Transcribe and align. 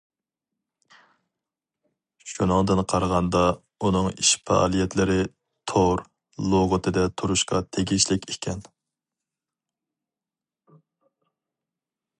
شۇنىڭدىن 2.31 2.81
قارىغاندا، 2.93 3.41
ئۇنىڭ 3.87 4.09
ئىش-پائالىيەتلىرى 4.13 5.19
تور 5.73 6.03
لۇغىتىدە 6.55 7.05
تۇرۇشقا 7.23 7.63
تېگىشلىك 7.77 8.29
ئىكەن. 8.37 8.67